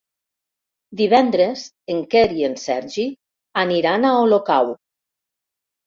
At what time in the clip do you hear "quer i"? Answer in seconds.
2.15-2.49